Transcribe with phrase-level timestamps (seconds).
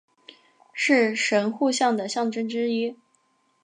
[0.73, 2.97] 是神户港的象征之一。